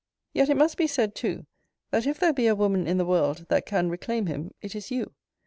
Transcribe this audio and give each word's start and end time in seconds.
Yet 0.33 0.49
it 0.49 0.57
must 0.57 0.77
be 0.77 0.87
said 0.87 1.13
too, 1.13 1.45
that 1.91 2.07
if 2.07 2.17
there 2.19 2.33
be 2.33 2.47
a 2.47 2.55
woman 2.55 2.87
in 2.87 2.97
the 2.97 3.05
world 3.05 3.45
that 3.49 3.67
can 3.67 3.87
reclaim 3.91 4.25
him, 4.25 4.49
it 4.59 4.73
is 4.73 4.89
you. 4.89 5.13